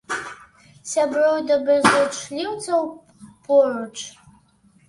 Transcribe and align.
Сяброў 0.91 1.35
і 1.41 1.43
добразычліўцаў 1.51 2.81
поруч! 3.47 3.95